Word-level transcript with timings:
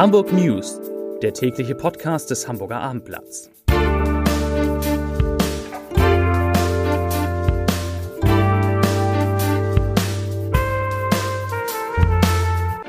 Hamburg 0.00 0.32
News, 0.32 0.80
der 1.20 1.34
tägliche 1.34 1.74
Podcast 1.74 2.30
des 2.30 2.48
Hamburger 2.48 2.80
Abendblatts. 2.80 3.50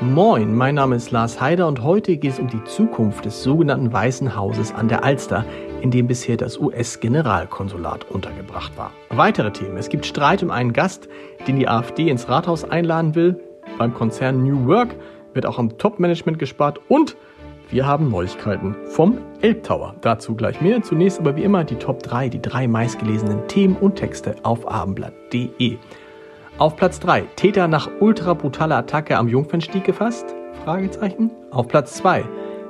Moin, 0.00 0.54
mein 0.54 0.74
Name 0.74 0.96
ist 0.96 1.10
Lars 1.10 1.38
Heider 1.38 1.68
und 1.68 1.82
heute 1.82 2.16
geht 2.16 2.32
es 2.32 2.38
um 2.38 2.48
die 2.48 2.64
Zukunft 2.64 3.26
des 3.26 3.42
sogenannten 3.42 3.92
Weißen 3.92 4.34
Hauses 4.34 4.72
an 4.72 4.88
der 4.88 5.04
Alster, 5.04 5.44
in 5.82 5.90
dem 5.90 6.06
bisher 6.06 6.38
das 6.38 6.56
US-Generalkonsulat 6.56 8.10
untergebracht 8.10 8.74
war. 8.78 8.90
Weitere 9.10 9.52
Themen. 9.52 9.76
Es 9.76 9.90
gibt 9.90 10.06
Streit 10.06 10.42
um 10.42 10.50
einen 10.50 10.72
Gast, 10.72 11.10
den 11.46 11.56
die 11.56 11.68
AfD 11.68 12.08
ins 12.08 12.30
Rathaus 12.30 12.64
einladen 12.64 13.14
will. 13.14 13.38
Beim 13.76 13.92
Konzern 13.92 14.42
New 14.42 14.66
Work 14.66 14.94
wird 15.34 15.46
auch 15.46 15.58
am 15.58 15.78
Top-Management 15.78 16.38
gespart 16.38 16.80
und 16.88 17.16
wir 17.72 17.86
haben 17.86 18.10
Neuigkeiten 18.10 18.76
vom 18.84 19.16
Elbtower. 19.40 19.94
Dazu 20.02 20.34
gleich 20.34 20.60
mehr. 20.60 20.82
Zunächst 20.82 21.18
aber 21.18 21.36
wie 21.36 21.42
immer 21.42 21.64
die 21.64 21.76
Top 21.76 22.02
3, 22.02 22.28
die 22.28 22.42
drei 22.42 22.68
meistgelesenen 22.68 23.48
Themen 23.48 23.76
und 23.76 23.96
Texte 23.96 24.36
auf 24.42 24.70
abendblatt.de. 24.70 25.78
Auf 26.58 26.76
Platz 26.76 27.00
3, 27.00 27.22
Täter 27.34 27.68
nach 27.68 27.88
ultra 28.00 28.34
brutaler 28.34 28.76
Attacke 28.76 29.16
am 29.16 29.26
Jungfernstieg 29.26 29.84
gefasst? 29.84 30.34
Fragezeichen. 30.64 31.30
Auf 31.50 31.66
Platz 31.66 31.94
2, 31.94 32.24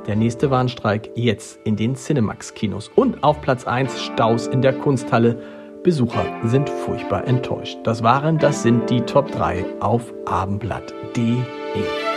der 0.07 0.15
nächste 0.15 0.51
Warnstreik 0.51 1.11
jetzt 1.17 1.59
in 1.65 1.75
den 1.75 1.97
Cinemax-Kinos. 1.97 2.89
Und 2.95 3.25
auf 3.25 3.41
Platz 3.41 3.67
1, 3.67 4.01
Staus 4.01 4.47
in 4.47 4.63
der 4.63 4.73
Kunsthalle. 4.73 5.43
Besucher 5.83 6.25
sind 6.45 6.71
furchtbar 6.71 7.27
enttäuscht. 7.27 7.77
Das 7.83 8.05
waren, 8.05 8.39
das 8.39 8.63
sind 8.63 8.89
die 8.89 9.01
Top 9.01 9.33
3 9.33 9.65
auf 9.81 10.13
abendblatt.de. 10.27 12.12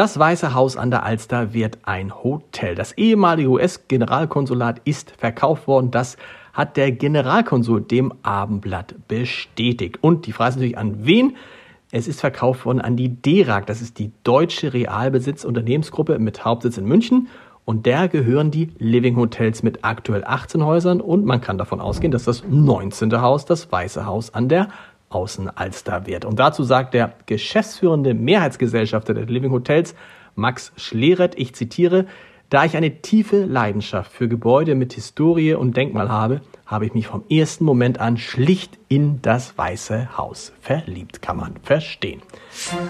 Das 0.00 0.18
Weiße 0.18 0.54
Haus 0.54 0.78
an 0.78 0.90
der 0.90 1.02
Alster 1.02 1.52
wird 1.52 1.80
ein 1.82 2.24
Hotel. 2.24 2.74
Das 2.74 2.92
ehemalige 2.92 3.50
US-Generalkonsulat 3.50 4.80
ist 4.84 5.10
verkauft 5.18 5.66
worden. 5.66 5.90
Das 5.90 6.16
hat 6.54 6.78
der 6.78 6.90
Generalkonsul 6.90 7.82
dem 7.82 8.14
Abendblatt 8.22 8.94
bestätigt. 9.08 9.98
Und 10.00 10.24
die 10.24 10.32
Frage 10.32 10.48
ist 10.48 10.56
natürlich 10.56 10.78
an 10.78 11.04
wen? 11.04 11.36
Es 11.92 12.08
ist 12.08 12.18
verkauft 12.18 12.64
worden 12.64 12.80
an 12.80 12.96
die 12.96 13.10
DERAG. 13.10 13.66
Das 13.66 13.82
ist 13.82 13.98
die 13.98 14.10
Deutsche 14.24 14.72
Realbesitz-Unternehmensgruppe 14.72 16.18
mit 16.18 16.46
Hauptsitz 16.46 16.78
in 16.78 16.86
München. 16.86 17.28
Und 17.66 17.84
der 17.84 18.08
gehören 18.08 18.50
die 18.50 18.70
Living 18.78 19.16
Hotels 19.16 19.62
mit 19.62 19.84
aktuell 19.84 20.24
18 20.24 20.64
Häusern. 20.64 21.02
Und 21.02 21.26
man 21.26 21.42
kann 21.42 21.58
davon 21.58 21.78
ausgehen, 21.78 22.10
dass 22.10 22.24
das 22.24 22.42
19. 22.48 23.20
Haus, 23.20 23.44
das 23.44 23.70
Weiße 23.70 24.06
Haus 24.06 24.32
an 24.32 24.48
der 24.48 24.68
Außenalster 25.10 26.06
wird. 26.06 26.24
Und 26.24 26.38
dazu 26.38 26.62
sagt 26.62 26.94
der 26.94 27.12
geschäftsführende 27.26 28.14
Mehrheitsgesellschafter 28.14 29.12
der 29.12 29.26
Living 29.26 29.52
Hotels, 29.52 29.94
Max 30.34 30.72
Schleret, 30.76 31.38
ich 31.38 31.54
zitiere, 31.54 32.06
da 32.48 32.64
ich 32.64 32.76
eine 32.76 33.00
tiefe 33.00 33.44
Leidenschaft 33.44 34.10
für 34.10 34.26
Gebäude 34.26 34.74
mit 34.74 34.92
Historie 34.92 35.54
und 35.54 35.76
Denkmal 35.76 36.08
habe, 36.08 36.40
habe 36.66 36.84
ich 36.84 36.94
mich 36.94 37.06
vom 37.06 37.22
ersten 37.30 37.64
Moment 37.64 38.00
an 38.00 38.16
schlicht 38.16 38.76
in 38.88 39.22
das 39.22 39.56
Weiße 39.56 40.16
Haus 40.18 40.52
verliebt, 40.60 41.22
kann 41.22 41.36
man 41.36 41.54
verstehen. 41.62 42.22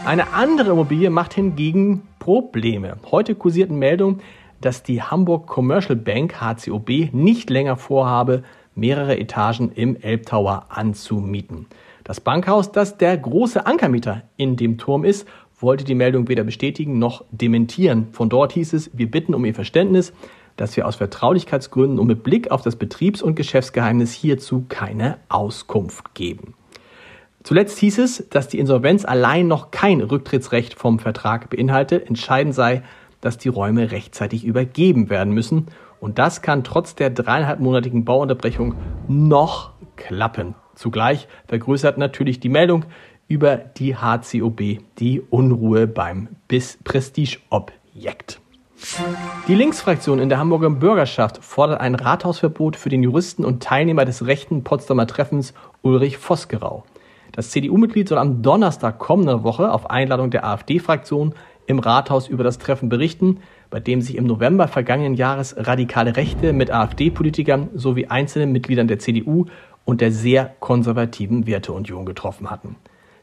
Eine 0.06 0.32
andere 0.32 0.70
Immobilie 0.70 1.10
macht 1.10 1.34
hingegen 1.34 2.08
Probleme. 2.18 2.96
Heute 3.10 3.34
kursierten 3.34 3.78
Meldungen, 3.78 4.20
dass 4.62 4.82
die 4.82 5.02
Hamburg 5.02 5.46
Commercial 5.46 5.96
Bank 5.96 6.40
HCOB 6.40 7.12
nicht 7.12 7.50
länger 7.50 7.76
vorhabe, 7.76 8.42
mehrere 8.74 9.18
Etagen 9.18 9.72
im 9.72 9.96
Elbtower 9.96 10.66
anzumieten. 10.70 11.66
Das 12.10 12.20
Bankhaus, 12.20 12.72
das 12.72 12.98
der 12.98 13.16
große 13.16 13.66
Ankermieter 13.66 14.24
in 14.36 14.56
dem 14.56 14.78
Turm 14.78 15.04
ist, 15.04 15.28
wollte 15.60 15.84
die 15.84 15.94
Meldung 15.94 16.26
weder 16.26 16.42
bestätigen 16.42 16.98
noch 16.98 17.24
dementieren. 17.30 18.08
Von 18.10 18.28
dort 18.28 18.50
hieß 18.50 18.72
es, 18.72 18.90
wir 18.92 19.08
bitten 19.08 19.32
um 19.32 19.44
Ihr 19.44 19.54
Verständnis, 19.54 20.12
dass 20.56 20.76
wir 20.76 20.88
aus 20.88 20.96
Vertraulichkeitsgründen 20.96 22.00
und 22.00 22.08
mit 22.08 22.24
Blick 22.24 22.50
auf 22.50 22.62
das 22.62 22.74
Betriebs- 22.74 23.22
und 23.22 23.36
Geschäftsgeheimnis 23.36 24.12
hierzu 24.12 24.64
keine 24.68 25.18
Auskunft 25.28 26.16
geben. 26.16 26.54
Zuletzt 27.44 27.78
hieß 27.78 27.98
es, 27.98 28.28
dass 28.28 28.48
die 28.48 28.58
Insolvenz 28.58 29.04
allein 29.04 29.46
noch 29.46 29.70
kein 29.70 30.00
Rücktrittsrecht 30.00 30.74
vom 30.74 30.98
Vertrag 30.98 31.48
beinhalte. 31.48 32.04
Entscheidend 32.04 32.56
sei, 32.56 32.82
dass 33.20 33.38
die 33.38 33.50
Räume 33.50 33.92
rechtzeitig 33.92 34.44
übergeben 34.44 35.10
werden 35.10 35.32
müssen. 35.32 35.68
Und 36.00 36.18
das 36.18 36.42
kann 36.42 36.64
trotz 36.64 36.96
der 36.96 37.10
dreieinhalbmonatigen 37.10 38.04
Bauunterbrechung 38.04 38.74
noch 39.06 39.74
klappen. 39.94 40.56
Zugleich 40.80 41.28
vergrößert 41.46 41.98
natürlich 41.98 42.40
die 42.40 42.48
Meldung 42.48 42.86
über 43.28 43.56
die 43.58 43.96
HCOB 43.96 44.78
die 44.98 45.20
Unruhe 45.28 45.86
beim 45.86 46.28
Prestigeobjekt. 46.48 48.40
Die 49.46 49.54
Linksfraktion 49.54 50.20
in 50.20 50.30
der 50.30 50.38
Hamburger 50.38 50.70
Bürgerschaft 50.70 51.44
fordert 51.44 51.82
ein 51.82 51.96
Rathausverbot 51.96 52.76
für 52.76 52.88
den 52.88 53.02
Juristen 53.02 53.44
und 53.44 53.62
Teilnehmer 53.62 54.06
des 54.06 54.26
rechten 54.26 54.64
Potsdamer 54.64 55.06
Treffens 55.06 55.52
Ulrich 55.82 56.16
Vosgerau. 56.16 56.84
Das 57.32 57.50
CDU-Mitglied 57.50 58.08
soll 58.08 58.16
am 58.16 58.40
Donnerstag 58.40 58.98
kommender 58.98 59.44
Woche 59.44 59.70
auf 59.70 59.90
Einladung 59.90 60.30
der 60.30 60.46
AfD-Fraktion 60.46 61.34
im 61.66 61.78
Rathaus 61.78 62.26
über 62.26 62.42
das 62.42 62.58
Treffen 62.58 62.88
berichten, 62.88 63.40
bei 63.68 63.80
dem 63.80 64.00
sich 64.00 64.16
im 64.16 64.26
November 64.26 64.66
vergangenen 64.66 65.14
Jahres 65.14 65.54
radikale 65.58 66.16
Rechte 66.16 66.54
mit 66.54 66.70
AfD-Politikern 66.70 67.68
sowie 67.74 68.06
einzelnen 68.06 68.50
Mitgliedern 68.50 68.88
der 68.88 68.98
CDU 68.98 69.44
und 69.90 70.00
der 70.00 70.12
sehr 70.12 70.54
konservativen 70.60 71.48
Werteunion 71.48 72.06
getroffen 72.06 72.48
hatten. 72.48 72.76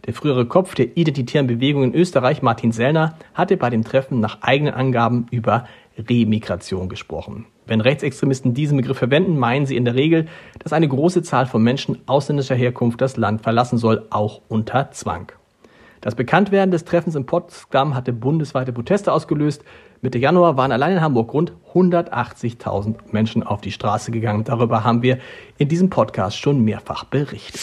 Der 0.06 0.14
frühere 0.14 0.46
Kopf 0.46 0.76
der 0.76 0.98
identitären 0.98 1.48
Bewegung 1.48 1.84
in 1.84 1.96
Österreich, 1.96 2.42
Martin 2.42 2.74
Sellner, 2.74 3.18
hatte 3.34 3.56
bei 3.56 3.70
dem 3.70 3.86
Treffen 3.86 4.20
nach 4.20 4.42
eigenen 4.42 4.74
Angaben 4.74 5.28
über 5.32 5.66
Remigration 5.98 6.90
gesprochen. 6.90 7.46
Wenn 7.66 7.82
Rechtsextremisten 7.82 8.54
diesen 8.54 8.78
Begriff 8.78 8.98
verwenden, 8.98 9.38
meinen 9.38 9.66
sie 9.66 9.76
in 9.78 9.86
der 9.86 9.96
Regel, 9.96 10.28
dass 10.60 10.74
eine 10.74 10.88
große 10.88 11.24
Zahl 11.24 11.46
von 11.46 11.64
Menschen 11.64 12.00
ausländischer 12.06 12.56
Herkunft 12.56 13.02
das 13.02 13.18
Land 13.18 13.42
verlassen 13.42 13.78
soll, 13.78 14.06
auch 14.10 14.42
unter 14.48 14.92
Zwang. 14.92 15.32
Das 16.02 16.16
Bekanntwerden 16.16 16.72
des 16.72 16.86
Treffens 16.86 17.16
in 17.16 17.26
Potsdam 17.26 17.96
hatte 17.96 18.14
bundesweite 18.14 18.72
Proteste 18.72 19.12
ausgelöst. 19.12 19.64
Mitte 20.02 20.20
Januar 20.20 20.58
waren 20.58 20.72
allein 20.72 20.94
in 20.94 21.02
Hamburg 21.02 21.34
rund 21.34 21.54
180.000 21.74 22.96
Menschen 23.12 23.44
auf 23.44 23.62
die 23.62 23.72
Straße 23.72 24.12
gegangen. 24.12 24.44
Darüber 24.44 24.84
haben 24.84 25.02
wir 25.02 25.18
in 25.58 25.68
diesem 25.68 25.90
Podcast 25.90 26.38
schon 26.38 26.64
mehrfach 26.64 27.06
berichtet. 27.06 27.62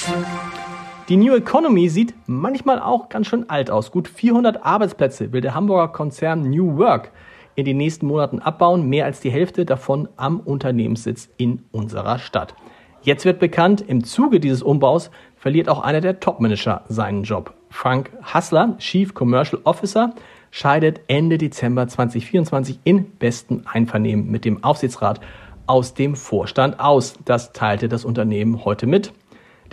Die 1.09 1.17
New 1.17 1.35
Economy 1.35 1.89
sieht 1.89 2.15
manchmal 2.27 2.81
auch 2.81 3.09
ganz 3.09 3.29
schön 3.29 3.49
alt 3.51 3.71
aus. 3.71 3.93
Gut 3.93 4.09
400 4.09 4.65
Arbeitsplätze 4.65 5.33
will 5.33 5.43
der 5.43 5.55
Hamburger 5.55 5.89
Konzern 5.89 6.49
New 6.49 6.79
Work 6.79 7.13
in 7.55 7.65
den 7.65 7.77
nächsten 7.77 8.07
Monaten 8.07 8.41
abbauen, 8.41 8.89
mehr 8.89 9.05
als 9.05 9.21
die 9.21 9.31
Hälfte 9.31 9.65
davon 9.65 10.09
am 10.17 10.41
Unternehmenssitz 10.41 11.29
in 11.37 11.63
unserer 11.71 12.19
Stadt. 12.19 12.55
Jetzt 13.05 13.27
wird 13.27 13.39
bekannt, 13.39 13.85
im 13.87 14.03
Zuge 14.03 14.41
dieses 14.41 14.63
Umbaus 14.63 15.11
verliert 15.37 15.69
auch 15.69 15.83
einer 15.83 16.01
der 16.01 16.21
Topmanager 16.21 16.85
seinen 16.89 17.23
Job. 17.23 17.53
Frank 17.69 18.11
Hassler, 18.23 18.79
Chief 18.79 19.13
Commercial 19.13 19.61
Officer, 19.65 20.15
scheidet 20.51 21.03
Ende 21.07 21.37
Dezember 21.37 21.87
2024 21.87 22.79
in 22.85 23.11
bestem 23.19 23.65
Einvernehmen 23.67 24.31
mit 24.31 24.47
dem 24.47 24.65
Aufsichtsrat 24.65 25.21
aus 25.67 25.93
dem 25.93 26.17
Vorstand 26.17 26.81
aus. 26.81 27.13
Das 27.27 27.53
teilte 27.53 27.91
das 27.91 28.07
Unternehmen 28.07 28.65
heute 28.65 28.87
mit. 28.87 29.13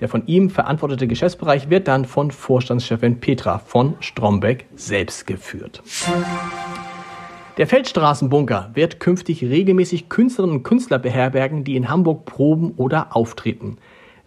Der 0.02 0.09
von 0.09 0.28
ihm 0.28 0.50
verantwortete 0.50 1.08
Geschäftsbereich 1.08 1.70
wird 1.70 1.88
dann 1.88 2.03
von 2.03 2.31
Vorstandschefin 2.31 3.22
Petra 3.22 3.59
von 3.59 3.96
Strombeck 4.02 4.66
selbst 4.75 5.25
geführt. 5.25 5.81
Der 7.58 7.68
Feldstraßenbunker 7.68 8.72
wird 8.76 9.02
künftig 9.02 9.44
regelmäßig 9.44 10.08
Künstlerinnen 10.08 10.58
und 10.58 10.64
Künstler 10.64 11.00
beherbergen, 11.00 11.66
die 11.66 11.76
in 11.76 11.90
Hamburg 11.90 12.26
proben 12.26 12.72
oder 12.78 13.14
auftreten. 13.14 13.78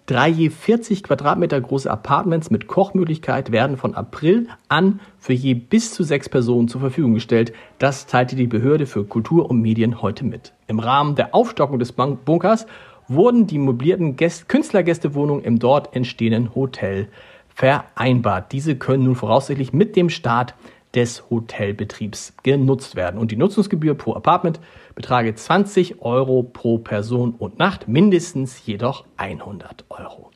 Drei 0.05 0.29
je 0.29 0.51
40 0.51 1.03
Quadratmeter 1.03 1.59
große 1.59 1.91
Apartments 1.91 2.51
mit 2.51 2.67
Kochmöglichkeit 2.67 3.51
werden 3.51 3.79
von 3.79 3.95
April 3.95 4.49
an 4.69 5.01
für 5.19 5.33
je 5.33 5.55
bis 5.55 5.95
zu 5.95 6.03
sechs 6.03 6.29
Personen 6.29 6.69
zur 6.69 6.83
Verfügung 6.83 7.15
gestellt. 7.15 7.55
Das 7.79 8.05
teilte 8.05 8.37
die 8.37 8.47
Behörde 8.47 8.85
für 8.85 9.05
Kultur 9.05 9.49
und 9.49 9.63
Medien 9.63 10.03
heute 10.03 10.27
mit. 10.27 10.53
Im 10.67 10.79
Rahmen 10.79 11.15
der 11.15 11.35
Aufstockung 11.35 11.79
des 11.79 11.93
Bunkers 11.93 12.67
wurden 13.09 13.47
die 13.47 13.59
mobilierten 13.59 14.17
Gäste, 14.17 14.45
Künstlergästewohnungen 14.45 15.43
im 15.43 15.59
dort 15.59 15.97
entstehenden 15.97 16.55
Hotel 16.55 17.09
vereinbart. 17.55 18.53
Diese 18.53 18.77
können 18.77 19.05
nun 19.05 19.17
voraussichtlich 19.17 19.73
mit 19.73 19.97
dem 19.97 20.11
Start 20.11 20.55
des 20.95 21.29
Hotelbetriebs 21.31 22.35
genutzt 22.43 22.97
werden. 22.97 23.19
Und 23.19 23.31
die 23.31 23.37
Nutzungsgebühr 23.37 23.95
pro 23.95 24.15
Apartment 24.15 24.61
betrage 24.95 25.35
20 25.35 26.03
Euro 26.03 26.43
pro 26.43 26.79
Person 26.79 27.35
und 27.39 27.59
Nacht, 27.59 27.89
mindestens 27.89 28.65
jedoch 28.67 29.05
100 29.17 29.85
Euro. 29.89 30.31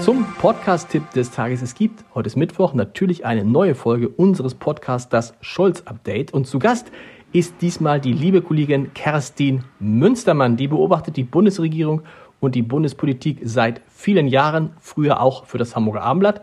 Zum 0.00 0.24
Podcast-Tipp 0.38 1.10
des 1.10 1.32
Tages. 1.32 1.60
Es 1.60 1.74
gibt 1.74 2.04
heute 2.14 2.28
ist 2.28 2.36
Mittwoch 2.36 2.74
natürlich 2.74 3.26
eine 3.26 3.44
neue 3.44 3.74
Folge 3.74 4.08
unseres 4.08 4.54
Podcasts, 4.54 5.08
das 5.08 5.34
Scholz-Update. 5.40 6.32
Und 6.32 6.46
zu 6.46 6.60
Gast 6.60 6.92
ist 7.32 7.60
diesmal 7.60 8.00
die 8.00 8.12
liebe 8.12 8.40
Kollegin 8.40 8.94
Kerstin 8.94 9.64
Münstermann. 9.80 10.56
Die 10.56 10.68
beobachtet 10.68 11.16
die 11.16 11.24
Bundesregierung 11.24 12.02
und 12.38 12.54
die 12.54 12.62
Bundespolitik 12.62 13.40
seit 13.42 13.80
vielen 13.88 14.28
Jahren, 14.28 14.70
früher 14.78 15.20
auch 15.20 15.44
für 15.44 15.58
das 15.58 15.74
Hamburger 15.74 16.02
Abendblatt. 16.02 16.40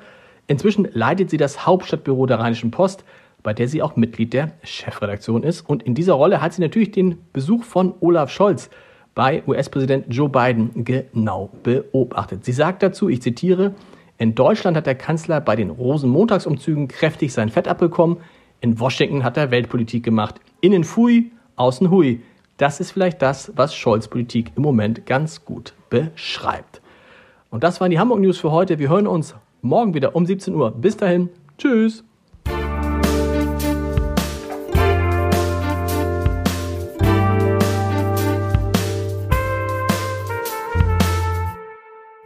Inzwischen 0.47 0.89
leitet 0.91 1.29
sie 1.29 1.37
das 1.37 1.65
Hauptstadtbüro 1.65 2.25
der 2.25 2.39
Rheinischen 2.39 2.71
Post. 2.71 3.05
Bei 3.43 3.53
der 3.53 3.67
sie 3.67 3.81
auch 3.81 3.95
Mitglied 3.95 4.33
der 4.33 4.51
Chefredaktion 4.63 5.43
ist. 5.43 5.61
Und 5.61 5.83
in 5.83 5.95
dieser 5.95 6.13
Rolle 6.13 6.41
hat 6.41 6.53
sie 6.53 6.61
natürlich 6.61 6.91
den 6.91 7.17
Besuch 7.33 7.63
von 7.63 7.93
Olaf 7.99 8.31
Scholz 8.31 8.69
bei 9.15 9.43
US-Präsident 9.47 10.05
Joe 10.09 10.29
Biden 10.29 10.85
genau 10.85 11.49
beobachtet. 11.63 12.45
Sie 12.45 12.53
sagt 12.53 12.81
dazu, 12.83 13.09
ich 13.09 13.21
zitiere, 13.21 13.73
in 14.17 14.35
Deutschland 14.35 14.77
hat 14.77 14.85
der 14.85 14.95
Kanzler 14.95 15.41
bei 15.41 15.55
den 15.55 15.69
Rosenmontagsumzügen 15.69 16.87
kräftig 16.87 17.33
sein 17.33 17.49
Fett 17.49 17.67
abbekommen. 17.67 18.17
In 18.59 18.79
Washington 18.79 19.23
hat 19.23 19.37
er 19.37 19.51
Weltpolitik 19.51 20.03
gemacht. 20.03 20.35
Innen 20.61 20.83
fui, 20.83 21.31
außen 21.55 21.89
hui. 21.89 22.21
Das 22.57 22.79
ist 22.79 22.91
vielleicht 22.91 23.21
das, 23.23 23.51
was 23.55 23.73
Scholz 23.73 24.07
Politik 24.07 24.51
im 24.55 24.61
Moment 24.61 25.07
ganz 25.07 25.43
gut 25.43 25.73
beschreibt. 25.89 26.81
Und 27.49 27.63
das 27.63 27.81
waren 27.81 27.89
die 27.89 27.99
Hamburg 27.99 28.19
News 28.19 28.37
für 28.37 28.51
heute. 28.51 28.77
Wir 28.77 28.89
hören 28.89 29.07
uns 29.07 29.35
morgen 29.61 29.95
wieder 29.95 30.15
um 30.15 30.25
17 30.25 30.53
Uhr. 30.53 30.71
Bis 30.71 30.95
dahin. 30.95 31.29
Tschüss. 31.57 32.03